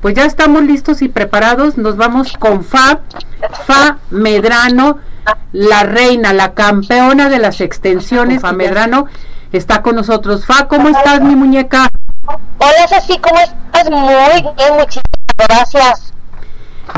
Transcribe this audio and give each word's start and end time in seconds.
Pues 0.00 0.14
ya 0.14 0.24
estamos 0.24 0.62
listos 0.62 1.02
y 1.02 1.08
preparados. 1.08 1.76
Nos 1.76 1.96
vamos 1.96 2.32
con 2.38 2.64
Fa, 2.64 3.00
Fa 3.66 3.98
Medrano, 4.10 4.98
la 5.52 5.82
reina, 5.82 6.32
la 6.32 6.54
campeona 6.54 7.28
de 7.28 7.38
las 7.38 7.60
extensiones. 7.60 8.40
Fa 8.40 8.52
Medrano 8.52 9.06
está 9.52 9.82
con 9.82 9.96
nosotros. 9.96 10.46
Fa, 10.46 10.68
¿cómo 10.68 10.88
estás, 10.88 11.20
mi 11.20 11.34
muñeca? 11.34 11.88
Hola, 12.58 12.88
Ceci, 12.88 13.18
¿cómo 13.18 13.40
estás? 13.40 13.90
Muy 13.90 14.42
bien, 14.42 14.74
muchísimas 14.78 15.02
gracias. 15.36 16.12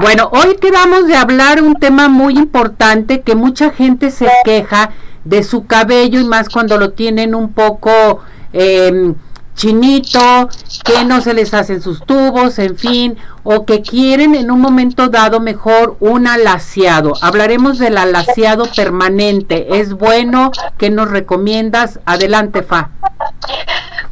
Bueno, 0.01 0.29
hoy 0.32 0.57
quedamos 0.61 1.07
de 1.07 1.17
hablar 1.17 1.62
un 1.62 1.75
tema 1.75 2.09
muy 2.09 2.37
importante 2.37 3.23
que 3.23 3.35
mucha 3.35 3.71
gente 3.71 4.11
se 4.11 4.29
queja 4.45 4.91
de 5.25 5.43
su 5.43 5.67
cabello 5.67 6.21
y 6.21 6.25
más 6.25 6.48
cuando 6.48 6.79
lo 6.79 6.93
tienen 6.93 7.35
un 7.35 7.53
poco 7.53 8.21
eh, 8.53 9.14
chinito, 9.61 10.48
que 10.84 11.04
no 11.04 11.20
se 11.20 11.34
les 11.34 11.52
hacen 11.52 11.82
sus 11.82 12.02
tubos, 12.06 12.59
en 12.59 12.79
fin, 12.79 13.18
o 13.42 13.66
que 13.66 13.82
quieren 13.82 14.34
en 14.34 14.50
un 14.50 14.59
momento 14.59 15.09
dado 15.09 15.38
mejor 15.38 15.98
un 16.01 16.27
alaciado. 16.27 17.12
Hablaremos 17.20 17.78
del 17.78 17.98
alaciado 17.98 18.65
permanente. 18.74 19.78
¿Es 19.78 19.92
bueno? 19.92 20.51
¿Qué 20.78 20.88
nos 20.88 21.10
recomiendas? 21.10 22.01
Adelante, 22.06 22.62
Fa. 22.62 22.88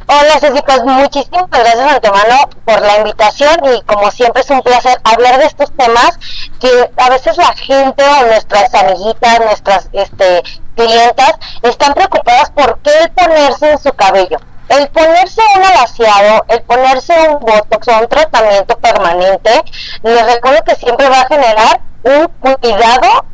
Hola 0.05 0.39
Ceci, 0.39 0.61
pues 0.65 0.83
muchísimas 0.83 1.49
gracias 1.49 1.93
antemano 1.93 2.35
por 2.65 2.81
la 2.81 2.97
invitación 2.97 3.57
y 3.75 3.81
como 3.83 4.09
siempre 4.11 4.41
es 4.41 4.49
un 4.49 4.61
placer 4.61 4.97
hablar 5.03 5.39
de 5.39 5.45
estos 5.45 5.71
temas 5.75 6.17
que 6.59 6.89
a 6.97 7.09
veces 7.09 7.37
la 7.37 7.53
gente 7.55 8.03
o 8.03 8.25
nuestras 8.27 8.73
amiguitas, 8.73 9.39
nuestras 9.39 9.89
este, 9.93 10.43
clientas 10.75 11.33
están 11.61 11.93
preocupadas 11.93 12.51
por 12.51 12.79
qué 12.79 12.91
ponerse 13.15 13.71
en 13.71 13.79
su 13.79 13.91
cabello. 13.93 14.39
El 14.69 14.87
ponerse 14.89 15.41
un 15.55 15.63
alaciado, 15.63 16.45
el 16.47 16.61
ponerse 16.61 17.13
un 17.27 17.39
botox 17.39 17.87
o 17.87 17.99
un 17.99 18.07
tratamiento 18.07 18.77
permanente, 18.77 19.63
les 20.03 20.25
recuerdo 20.33 20.63
que 20.63 20.75
siempre 20.75 21.09
va 21.09 21.21
a 21.21 21.27
generar 21.27 21.81
un 22.03 22.27
cuidado 22.55 23.25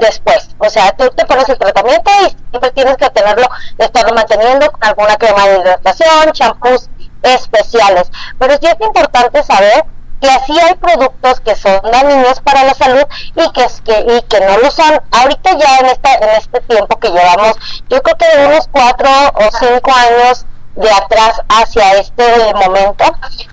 después. 0.00 0.48
O 0.58 0.68
sea, 0.68 0.90
tú 0.92 1.08
te 1.10 1.24
pones 1.26 1.48
el 1.48 1.58
tratamiento 1.58 2.10
y 2.26 2.36
siempre 2.50 2.70
tienes 2.72 2.96
que 2.96 3.08
tenerlo, 3.10 3.48
estarlo 3.78 4.14
manteniendo 4.14 4.70
con 4.72 4.84
alguna 4.84 5.16
crema 5.16 5.46
de 5.46 5.58
hidratación, 5.58 6.32
champús 6.32 6.90
especiales. 7.22 8.10
Pero 8.38 8.54
sí 8.60 8.66
es 8.66 8.80
importante 8.80 9.42
saber 9.44 9.84
que 10.20 10.28
así 10.28 10.58
hay 10.58 10.74
productos 10.74 11.40
que 11.40 11.54
son 11.54 11.80
dañinos 11.92 12.40
para 12.40 12.64
la 12.64 12.74
salud 12.74 13.04
y 13.36 13.52
que, 13.52 13.66
que, 13.84 14.16
y 14.16 14.22
que 14.22 14.40
no 14.40 14.58
lo 14.58 14.70
son. 14.70 15.00
Ahorita 15.12 15.56
ya 15.56 15.78
en, 15.78 15.86
esta, 15.86 16.14
en 16.14 16.30
este 16.30 16.60
tiempo 16.62 16.98
que 16.98 17.10
llevamos, 17.10 17.56
yo 17.88 18.02
creo 18.02 18.16
que 18.16 18.36
de 18.36 18.46
unos 18.46 18.68
cuatro 18.72 19.08
o 19.34 19.48
cinco 19.60 19.92
años 19.92 20.46
de 20.78 20.90
atrás 20.90 21.40
hacia 21.48 21.94
este 21.94 22.54
momento, 22.54 23.04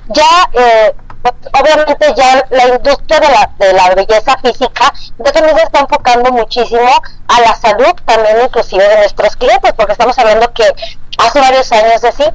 ya 0.07 0.49
eh, 0.53 0.95
obviamente 1.59 2.13
ya 2.15 2.45
la 2.51 2.67
industria 2.67 3.19
de 3.19 3.27
la, 3.29 3.49
de 3.57 3.73
la 3.73 3.95
belleza 3.95 4.37
física 4.37 4.93
ya 5.17 5.31
también 5.31 5.57
se 5.57 5.63
está 5.63 5.79
enfocando 5.79 6.31
muchísimo 6.31 6.89
a 7.27 7.41
la 7.41 7.55
salud 7.55 7.93
también 8.05 8.37
inclusive 8.43 8.87
de 8.87 8.97
nuestros 8.97 9.35
clientes, 9.35 9.73
porque 9.75 9.93
estamos 9.93 10.17
hablando 10.19 10.53
que 10.53 10.65
hace 11.17 11.39
varios 11.39 11.71
años 11.71 12.03
así 12.03 12.25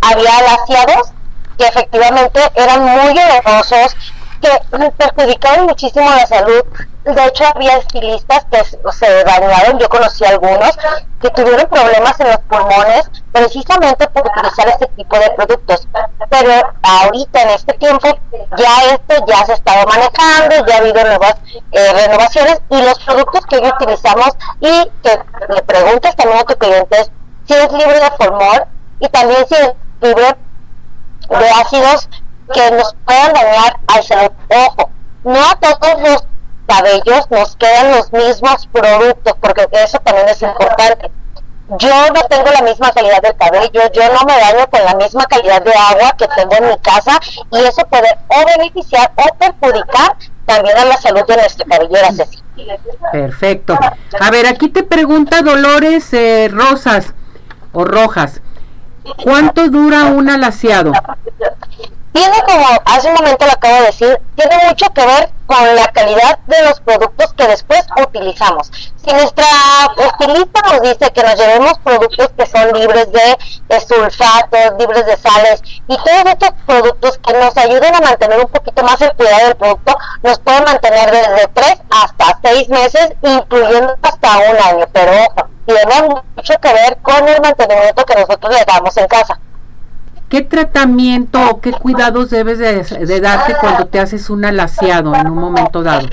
había 0.00 0.36
alaciados 0.38 1.12
que 1.56 1.66
efectivamente 1.66 2.40
eran 2.54 2.82
muy 2.82 3.14
dolorosos, 3.14 3.94
que 4.40 4.90
perjudicaban 4.96 5.66
muchísimo 5.66 6.10
la 6.10 6.26
salud. 6.26 6.64
De 7.04 7.26
hecho, 7.26 7.44
había 7.52 7.78
estilistas 7.78 8.46
que 8.50 8.64
se 8.92 9.24
dañaron, 9.24 9.78
yo 9.78 9.88
conocí 9.88 10.24
algunos, 10.24 10.70
que 11.20 11.30
tuvieron 11.30 11.66
problemas 11.68 12.18
en 12.20 12.28
los 12.28 12.38
pulmones 12.38 13.10
precisamente 13.32 14.06
por 14.08 14.24
utilizar 14.26 14.68
este 14.68 14.86
tipo 14.88 15.18
de 15.18 15.30
productos. 15.30 15.88
Pero 16.30 16.52
ahorita, 16.82 17.42
en 17.42 17.48
este 17.50 17.72
tiempo, 17.74 18.08
ya 18.56 18.92
esto 18.92 19.26
ya 19.26 19.46
se 19.46 19.54
estaba 19.54 19.84
manejando, 19.84 20.66
ya 20.66 20.76
ha 20.76 20.78
habido 20.78 21.02
nuevas 21.04 21.34
eh, 21.72 21.92
renovaciones 21.92 22.60
y 22.70 22.82
los 22.82 22.98
productos 23.00 23.46
que 23.46 23.56
hoy 23.56 23.68
utilizamos 23.68 24.30
y 24.60 24.90
que 25.02 25.18
le 25.48 25.62
preguntes 25.62 26.14
también 26.14 26.38
a 26.38 26.44
tu 26.44 26.56
cliente 26.56 27.10
si 27.46 27.54
es 27.54 27.72
libre 27.72 27.98
de 27.98 28.10
formol 28.12 28.64
y 29.00 29.08
también 29.08 29.46
si 29.48 29.54
es 29.54 29.72
libre 30.00 30.36
de 31.28 31.50
ácidos 31.50 32.08
que 32.52 32.70
nos 32.72 32.94
puedan 33.04 33.32
dañar 33.32 33.76
al 33.88 34.04
salud. 34.04 34.30
Ojo, 34.48 34.90
no 35.24 35.40
a 35.40 35.56
todos 35.56 36.00
los 36.00 36.31
cabellos 36.72 37.30
nos 37.30 37.56
quedan 37.56 37.92
los 37.92 38.12
mismos 38.12 38.66
productos, 38.72 39.34
porque 39.40 39.68
eso 39.72 39.98
también 39.98 40.28
es 40.28 40.40
importante. 40.40 41.10
Yo 41.78 42.10
no 42.12 42.20
tengo 42.28 42.50
la 42.50 42.62
misma 42.62 42.90
calidad 42.92 43.22
del 43.22 43.36
cabello, 43.36 43.80
yo 43.92 44.02
no 44.12 44.20
me 44.26 44.38
daño 44.38 44.68
con 44.70 44.84
la 44.84 44.94
misma 44.94 45.24
calidad 45.26 45.62
de 45.62 45.72
agua 45.72 46.14
que 46.18 46.26
tengo 46.36 46.54
en 46.56 46.68
mi 46.68 46.78
casa 46.78 47.18
y 47.50 47.58
eso 47.58 47.86
puede 47.88 48.08
o 48.28 48.58
beneficiar 48.58 49.10
o 49.16 49.34
perjudicar 49.36 50.16
también 50.44 50.76
a 50.76 50.84
la 50.84 50.96
salud 50.96 51.24
de 51.26 51.36
nuestra 51.36 51.66
cabellera, 51.66 52.08
Perfecto. 53.10 53.78
A 54.20 54.30
ver, 54.30 54.46
aquí 54.46 54.68
te 54.68 54.82
pregunta 54.82 55.40
Dolores 55.40 56.12
eh, 56.12 56.48
Rosas 56.50 57.14
o 57.72 57.84
Rojas. 57.84 58.42
¿Cuánto 59.22 59.68
dura 59.68 60.06
un 60.06 60.28
alaciado? 60.28 60.92
Tiene 62.12 62.42
como, 62.42 62.66
hace 62.84 63.08
un 63.08 63.14
momento 63.14 63.46
lo 63.46 63.52
acabo 63.52 63.76
de 63.76 63.86
decir, 63.86 64.20
tiene 64.36 64.56
mucho 64.68 64.86
que 64.92 65.06
ver 65.06 65.30
con 65.46 65.76
la 65.76 65.88
calidad 65.92 66.38
de 66.46 66.62
los 66.62 66.80
productos 66.80 67.32
que 67.32 67.46
después 67.46 67.86
utilizamos. 68.00 68.70
Si 68.96 69.12
nuestra 69.12 69.46
estilista 69.96 70.60
nos 70.62 70.82
dice 70.82 71.10
que 71.12 71.22
nos 71.22 71.36
llevemos 71.36 71.78
productos 71.78 72.28
que 72.36 72.46
son 72.46 72.72
libres 72.72 73.08
de, 73.12 73.80
sulfatos, 73.80 74.78
libres 74.78 75.06
de 75.06 75.16
sales 75.16 75.62
y 75.88 75.96
todos 75.96 76.24
estos 76.26 76.50
productos 76.66 77.18
que 77.18 77.32
nos 77.32 77.56
ayuden 77.56 77.94
a 77.94 78.00
mantener 78.00 78.40
un 78.40 78.48
poquito 78.48 78.82
más 78.82 79.00
el 79.00 79.12
cuidado 79.14 79.46
del 79.46 79.56
producto, 79.56 79.96
nos 80.22 80.38
pueden 80.40 80.64
mantener 80.64 81.10
desde 81.10 81.48
3 81.48 81.74
hasta 81.90 82.38
6 82.42 82.68
meses, 82.68 83.12
incluyendo 83.22 83.94
hasta 84.02 84.38
un 84.38 84.56
año. 84.62 84.86
Pero 84.92 85.12
ojo, 85.12 85.48
tiene 85.66 86.22
mucho 86.36 86.54
que 86.60 86.72
ver 86.72 86.98
con 87.02 87.26
el 87.26 87.40
mantenimiento 87.40 88.04
que 88.04 88.20
nosotros 88.20 88.54
le 88.54 88.64
damos 88.64 88.96
en 88.96 89.06
casa. 89.06 89.40
¿Qué 90.32 90.40
tratamiento 90.40 91.38
o 91.50 91.60
qué 91.60 91.72
cuidados 91.72 92.30
debes 92.30 92.58
de, 92.58 93.20
darte 93.20 93.54
cuando 93.60 93.84
te 93.84 94.00
haces 94.00 94.30
un 94.30 94.46
alaciado 94.46 95.14
en 95.14 95.26
un 95.26 95.36
momento 95.36 95.82
dado? 95.82 96.08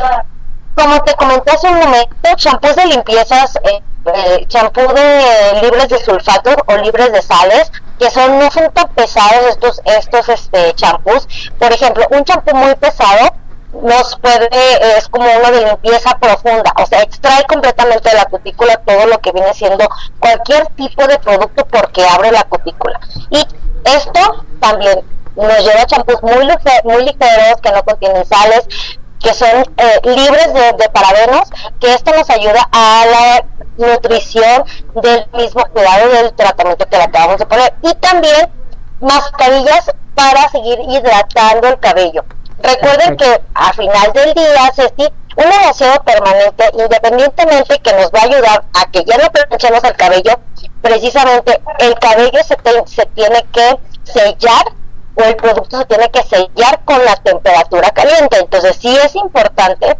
Como 0.75 1.01
te 1.03 1.13
comenté 1.13 1.51
hace 1.51 1.69
un 1.69 1.79
momento, 1.79 2.13
champús 2.35 2.75
de 2.75 2.85
limpiezas, 2.87 3.55
eh, 3.63 3.81
eh, 4.13 4.45
champú 4.49 4.81
de 4.81 5.61
libres 5.61 5.87
de 5.87 5.99
sulfato 5.99 6.53
o 6.67 6.75
libres 6.79 7.13
de 7.13 7.21
sales, 7.21 7.71
que 7.97 8.11
son 8.11 8.37
no 8.39 8.51
son 8.51 8.69
tan 8.73 8.89
pesados 8.89 9.39
estos 9.51 9.81
estos 9.85 10.27
este 10.27 10.73
champús. 10.73 11.25
Por 11.57 11.71
ejemplo, 11.71 12.05
un 12.11 12.25
champú 12.25 12.53
muy 12.57 12.75
pesado 12.75 13.33
nos 13.73 14.15
puede, 14.17 14.49
es 14.97 15.07
como 15.09 15.25
uno 15.25 15.51
de 15.51 15.65
limpieza 15.65 16.17
profunda, 16.19 16.73
o 16.77 16.85
sea, 16.85 17.01
extrae 17.01 17.43
completamente 17.45 18.09
de 18.09 18.15
la 18.15 18.25
cutícula 18.25 18.77
todo 18.77 19.05
lo 19.05 19.19
que 19.19 19.31
viene 19.31 19.53
siendo 19.53 19.87
cualquier 20.19 20.67
tipo 20.75 21.05
de 21.07 21.19
producto 21.19 21.65
porque 21.67 22.05
abre 22.05 22.31
la 22.31 22.43
cutícula. 22.43 22.99
Y 23.29 23.45
esto 23.85 24.45
también 24.59 25.03
nos 25.35 25.59
lleva 25.59 25.85
champús 25.85 26.21
muy, 26.21 26.45
muy 26.83 27.03
ligeros 27.03 27.61
que 27.61 27.71
no 27.71 27.83
contienen 27.83 28.25
sales, 28.25 28.67
que 29.21 29.33
son 29.33 29.63
eh, 29.77 29.99
libres 30.03 30.53
de, 30.53 30.89
parabenos, 30.89 31.49
que 31.79 31.93
esto 31.93 32.11
nos 32.15 32.29
ayuda 32.29 32.67
a 32.71 33.05
la 33.05 33.45
nutrición 33.77 34.63
del 34.95 35.27
mismo 35.33 35.63
cuidado 35.71 36.09
del 36.09 36.33
tratamiento 36.33 36.85
que 36.87 36.97
le 36.97 37.03
acabamos 37.03 37.37
de 37.37 37.45
poner. 37.45 37.73
Y 37.83 37.93
también 37.95 38.49
mascarillas 38.99 39.91
para 40.15 40.49
seguir 40.49 40.79
hidratando 40.89 41.67
el 41.67 41.79
cabello. 41.79 42.23
Recuerden 42.61 43.17
que 43.17 43.41
a 43.53 43.73
final 43.73 44.11
del 44.13 44.33
día, 44.33 44.71
Ceci, 44.75 45.07
un 45.37 45.69
aseo 45.69 46.03
permanente, 46.03 46.69
independientemente 46.73 47.79
que 47.79 47.93
nos 47.93 48.11
va 48.11 48.21
a 48.21 48.23
ayudar 48.23 48.63
a 48.73 48.91
que 48.91 49.03
ya 49.05 49.17
no 49.17 49.29
planchemos 49.31 49.83
el 49.83 49.95
cabello, 49.95 50.39
precisamente 50.81 51.61
el 51.79 51.95
cabello 51.95 52.39
se, 52.43 52.57
se 52.85 53.05
tiene 53.07 53.45
que 53.53 53.79
sellar 54.03 54.65
o 55.15 55.23
el 55.23 55.35
producto 55.35 55.79
se 55.79 55.85
tiene 55.85 56.09
que 56.09 56.23
sellar 56.23 56.83
con 56.85 57.03
la 57.05 57.15
temperatura 57.17 57.89
caliente. 57.91 58.39
Entonces 58.39 58.77
sí 58.79 58.95
es 58.97 59.15
importante 59.15 59.97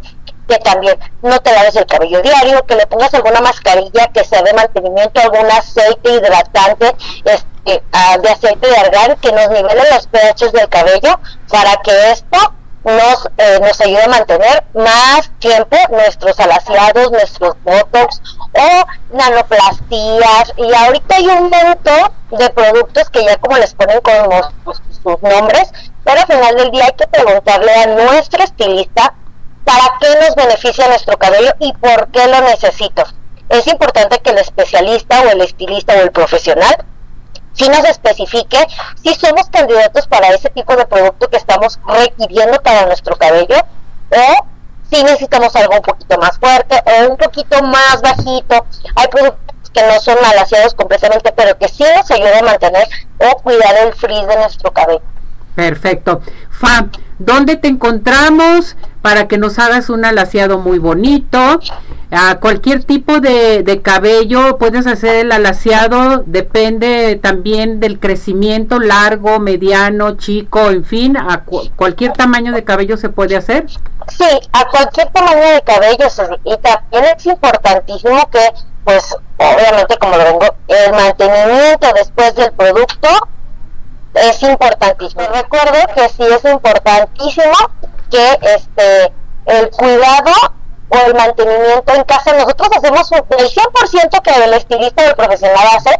que 0.48 0.58
también 0.58 0.98
no 1.22 1.38
te 1.40 1.52
laves 1.52 1.76
el 1.76 1.86
cabello 1.86 2.20
diario, 2.22 2.66
que 2.66 2.74
le 2.74 2.86
pongas 2.86 3.14
alguna 3.14 3.40
mascarilla 3.40 4.08
que 4.08 4.24
sea 4.24 4.42
de 4.42 4.52
mantenimiento, 4.52 5.20
algún 5.20 5.50
aceite 5.50 6.12
hidratante 6.12 6.96
este, 7.24 7.49
ah, 7.92 8.18
de 8.18 8.28
aceite 8.28 8.66
de 8.66 8.76
argán 8.76 9.16
que 9.16 9.32
nos 9.32 9.48
nivele 9.48 9.82
los 9.90 10.06
pHs 10.06 10.52
del 10.52 10.68
cabello 10.68 11.18
para 11.48 11.76
que 11.82 12.10
esto 12.12 12.38
nos, 12.84 13.28
eh, 13.36 13.58
nos 13.60 13.80
ayude 13.80 14.02
a 14.02 14.08
mantener 14.08 14.64
más 14.74 15.30
tiempo 15.38 15.76
nuestros 15.90 16.38
alaciados, 16.40 17.10
nuestros 17.10 17.54
botox 17.62 18.22
o 18.54 19.16
nanoplastías. 19.16 20.54
Y 20.56 20.72
ahorita 20.72 21.16
hay 21.16 21.26
un 21.26 21.50
montón 21.50 22.12
de 22.30 22.50
productos 22.50 23.10
que 23.10 23.24
ya 23.24 23.36
como 23.36 23.58
les 23.58 23.74
ponen 23.74 24.00
con 24.00 24.74
sus 25.02 25.22
nombres, 25.22 25.70
pero 26.04 26.20
al 26.20 26.26
final 26.26 26.56
del 26.56 26.70
día 26.70 26.86
hay 26.86 26.92
que 26.92 27.06
preguntarle 27.06 27.74
a 27.74 27.86
nuestro 27.86 28.42
estilista 28.42 29.14
para 29.64 29.94
qué 30.00 30.08
nos 30.20 30.34
beneficia 30.34 30.88
nuestro 30.88 31.18
cabello 31.18 31.52
y 31.58 31.72
por 31.74 32.08
qué 32.08 32.26
lo 32.26 32.40
necesito. 32.40 33.04
Es 33.48 33.66
importante 33.66 34.18
que 34.20 34.30
el 34.30 34.38
especialista 34.38 35.22
o 35.22 35.30
el 35.30 35.40
estilista 35.40 35.94
o 35.94 36.00
el 36.00 36.12
profesional 36.12 36.84
si 37.60 37.68
nos 37.68 37.84
especifique 37.84 38.56
si 39.02 39.14
somos 39.14 39.50
candidatos 39.50 40.06
para 40.06 40.28
ese 40.28 40.48
tipo 40.48 40.74
de 40.76 40.86
producto 40.86 41.28
que 41.28 41.36
estamos 41.36 41.78
requiriendo 41.86 42.58
para 42.62 42.86
nuestro 42.86 43.16
cabello 43.16 43.56
o 44.10 44.46
si 44.90 45.04
necesitamos 45.04 45.54
algo 45.56 45.74
un 45.76 45.82
poquito 45.82 46.18
más 46.18 46.38
fuerte 46.38 46.82
o 46.86 47.10
un 47.10 47.16
poquito 47.18 47.62
más 47.62 48.00
bajito. 48.02 48.66
Hay 48.96 49.08
productos 49.08 49.70
que 49.72 49.82
no 49.82 50.00
son 50.00 50.16
malaseados 50.22 50.74
completamente, 50.74 51.32
pero 51.32 51.56
que 51.58 51.68
sí 51.68 51.84
nos 51.96 52.10
ayudan 52.10 52.44
a 52.44 52.50
mantener 52.52 52.88
o 53.18 53.36
cuidar 53.42 53.76
el 53.86 53.92
frizz 53.92 54.26
de 54.26 54.36
nuestro 54.36 54.72
cabello. 54.72 55.02
Perfecto. 55.54 56.22
Fa, 56.50 56.86
¿dónde 57.18 57.56
te 57.56 57.68
encontramos 57.68 58.74
para 59.02 59.28
que 59.28 59.38
nos 59.38 59.58
hagas 59.58 59.90
un 59.90 60.04
alaciado 60.04 60.58
muy 60.58 60.78
bonito? 60.78 61.60
A 62.12 62.40
cualquier 62.40 62.82
tipo 62.82 63.20
de, 63.20 63.80
cabello 63.84 64.58
puedes 64.58 64.86
hacer 64.86 65.16
el 65.16 65.32
alaciado, 65.32 66.24
depende 66.26 67.16
también 67.22 67.78
del 67.78 68.00
crecimiento 68.00 68.80
largo, 68.80 69.38
mediano, 69.38 70.16
chico, 70.16 70.70
en 70.70 70.84
fin, 70.84 71.16
a 71.16 71.44
cualquier 71.76 72.12
tamaño 72.12 72.52
de 72.52 72.64
cabello 72.64 72.96
se 72.96 73.10
puede 73.10 73.36
hacer. 73.36 73.66
Sí, 74.08 74.24
a 74.52 74.64
cualquier 74.68 75.08
tamaño 75.10 75.46
de 75.54 75.62
cabello 75.62 76.06
y 76.44 76.56
también 76.58 77.04
es 77.16 77.26
importantísimo 77.26 78.28
que, 78.30 78.40
pues, 78.82 79.14
obviamente 79.36 79.96
como 79.98 80.16
lo 80.16 80.24
vengo, 80.24 80.54
el 80.66 80.90
mantenimiento 80.90 81.86
después 81.94 82.34
del 82.34 82.50
producto 82.52 83.08
es 84.14 84.42
importantísimo. 84.42 85.22
Recuerdo 85.32 85.78
que 85.94 86.08
sí 86.08 86.22
es 86.24 86.44
el 86.44 86.58
cuidado 89.80 90.32
o 90.90 90.98
el 91.06 91.14
mantenimiento 91.14 91.94
en 91.94 92.04
casa, 92.04 92.32
nosotros 92.34 92.68
hacemos 92.76 93.10
el 93.12 93.48
100% 93.48 94.22
que 94.22 94.44
el 94.44 94.54
estilista 94.54 95.02
del 95.02 95.14
profesional 95.14 95.66
hace, 95.76 95.98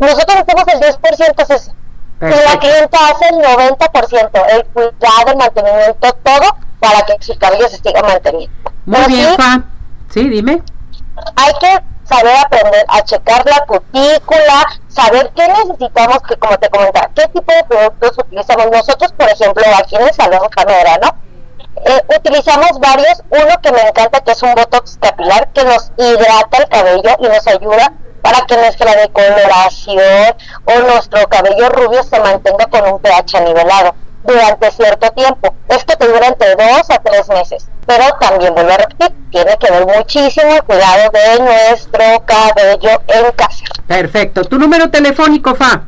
nosotros 0.00 0.36
hacemos 0.36 0.64
el 0.68 0.80
10% 0.80 1.54
eso. 1.54 1.72
Y 2.20 2.26
la 2.26 2.58
clienta 2.58 2.98
hace 3.08 3.28
el 3.28 3.36
90%, 3.36 4.46
el 4.50 4.64
cuidado, 4.66 5.30
el 5.30 5.36
mantenimiento, 5.36 6.12
todo 6.22 6.56
para 6.80 7.02
que 7.02 7.16
su 7.20 7.36
cabello 7.38 7.68
se 7.68 7.76
siga 7.76 8.02
manteniendo. 8.02 8.54
Muy 8.86 9.06
bien, 9.06 9.36
Fa. 9.36 9.62
Sí, 10.10 10.28
dime. 10.28 10.62
Hay 11.36 11.52
que 11.60 11.82
saber 12.04 12.36
aprender 12.36 12.84
a 12.88 13.02
checar 13.02 13.44
la 13.46 13.64
cutícula, 13.66 14.66
saber 14.88 15.30
qué 15.34 15.48
necesitamos, 15.48 16.18
que 16.28 16.36
como 16.36 16.56
te 16.58 16.68
comentaba, 16.70 17.10
qué 17.14 17.26
tipo 17.28 17.52
de 17.52 17.64
productos 17.64 18.18
utilizamos. 18.18 18.66
Nosotros, 18.70 19.12
por 19.12 19.28
ejemplo, 19.28 19.64
aquí 19.78 19.96
en 19.96 20.02
el 20.02 20.14
Salón 20.14 20.48
Camera, 20.50 20.98
¿no? 21.02 21.14
Eh, 21.76 22.00
utilizamos 22.16 22.78
varios, 22.80 23.22
uno 23.30 23.60
que 23.62 23.72
me 23.72 23.82
encanta 23.82 24.20
que 24.20 24.32
es 24.32 24.42
un 24.42 24.54
Botox 24.54 24.98
capilar 25.00 25.48
que 25.52 25.64
nos 25.64 25.90
hidrata 25.96 26.58
el 26.58 26.68
cabello 26.68 27.16
y 27.18 27.28
nos 27.28 27.46
ayuda 27.46 27.92
para 28.22 28.40
que 28.46 28.56
nuestra 28.56 28.94
decoloración 28.96 30.34
o 30.64 30.78
nuestro 30.80 31.28
cabello 31.28 31.68
rubio 31.68 32.02
se 32.02 32.18
mantenga 32.20 32.66
con 32.66 32.92
un 32.92 32.98
pH 33.00 33.40
nivelado 33.42 33.94
durante 34.24 34.70
cierto 34.70 35.10
tiempo. 35.12 35.54
Esto 35.68 35.96
te 35.96 36.08
dura 36.08 36.28
entre 36.28 36.54
dos 36.56 36.88
a 36.88 36.98
tres 37.02 37.28
meses. 37.28 37.68
Pero 37.86 38.04
también 38.18 38.54
vuelvo 38.54 38.72
a 38.72 38.76
repetir, 38.78 39.14
tiene 39.30 39.56
que 39.58 39.70
ver 39.70 39.86
muchísimo 39.86 40.54
el 40.54 40.62
cuidado 40.62 41.10
de 41.10 41.42
nuestro 41.42 42.24
cabello 42.24 43.02
en 43.08 43.32
casa. 43.32 43.64
Perfecto. 43.86 44.44
¿Tu 44.44 44.58
número 44.58 44.90
telefónico, 44.90 45.54
Fa? 45.54 45.82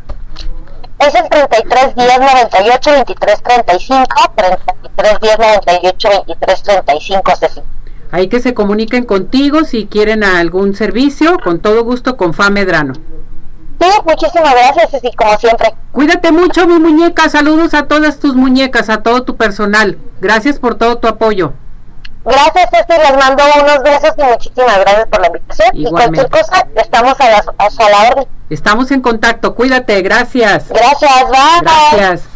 Es 0.98 1.14
el 1.14 1.28
33 1.28 1.94
10 1.94 2.20
98 2.20 2.90
23 2.90 3.42
35, 3.42 4.06
33 4.34 5.20
10 5.20 5.38
98 5.38 6.08
23 6.26 6.62
35, 6.62 7.32
Ahí 8.12 8.28
que 8.28 8.40
se 8.40 8.54
comuniquen 8.54 9.04
contigo 9.04 9.64
si 9.64 9.86
quieren 9.86 10.24
algún 10.24 10.74
servicio, 10.74 11.38
con 11.42 11.60
todo 11.60 11.84
gusto 11.84 12.16
con 12.16 12.32
Fa 12.32 12.50
Medrano. 12.50 12.94
Sí, 13.78 13.88
muchísimas 14.06 14.54
gracias, 14.54 14.90
Ceci, 14.90 15.14
como 15.14 15.36
siempre. 15.36 15.74
Cuídate 15.92 16.32
mucho, 16.32 16.66
mi 16.66 16.78
muñeca. 16.78 17.28
Saludos 17.28 17.74
a 17.74 17.86
todas 17.88 18.18
tus 18.18 18.34
muñecas, 18.34 18.88
a 18.88 19.02
todo 19.02 19.22
tu 19.24 19.36
personal. 19.36 19.98
Gracias 20.20 20.58
por 20.58 20.76
todo 20.76 20.96
tu 20.96 21.08
apoyo. 21.08 21.52
Gracias, 22.26 22.70
Ceci. 22.70 23.00
Les 23.00 23.16
mando 23.16 23.42
unos 23.62 23.82
besos 23.84 24.12
y 24.18 24.22
muchísimas 24.22 24.78
gracias 24.80 25.06
por 25.06 25.20
la 25.20 25.26
invitación. 25.28 25.70
Y 25.74 25.84
cualquier 25.86 26.28
cosa, 26.28 26.66
estamos 26.74 27.20
a, 27.20 27.30
la, 27.30 27.44
a, 27.58 27.90
la 27.90 28.08
orden. 28.10 28.26
Estamos 28.50 28.90
en 28.90 29.00
contacto. 29.00 29.54
Cuídate. 29.54 30.02
Gracias. 30.02 30.68
Gracias. 30.68 31.30
Bye. 31.30 31.60
Gracias. 31.92 32.35